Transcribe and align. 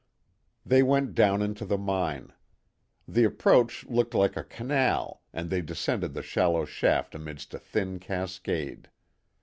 They 0.65 0.81
went 0.81 1.13
down 1.13 1.43
into 1.43 1.63
the 1.63 1.77
mine. 1.77 2.33
The 3.07 3.23
approach 3.23 3.85
looked 3.85 4.15
like 4.15 4.35
a 4.35 4.43
canal, 4.43 5.21
and 5.31 5.51
they 5.51 5.61
descended 5.61 6.15
the 6.15 6.23
shallow 6.23 6.65
shaft 6.65 7.13
amidst 7.13 7.53
a 7.53 7.59
thin 7.59 7.99
cascade. 7.99 8.89